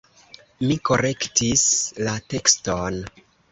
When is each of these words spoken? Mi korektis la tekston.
Mi 0.69 0.77
korektis 0.89 1.67
la 2.09 2.17
tekston. 2.35 3.01